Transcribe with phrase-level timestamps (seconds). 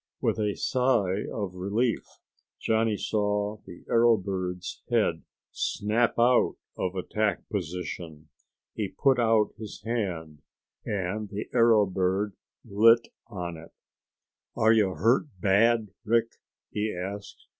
[0.19, 2.07] With a sigh of relief,
[2.59, 8.29] Johnny saw the arrow bird's head snap out of attack position.
[8.73, 10.41] He put out his hand
[10.83, 12.33] and the arrow bird
[12.67, 13.73] lit on it.
[14.55, 16.31] "Are you hurt bad, Rick?"
[16.71, 17.45] he asked.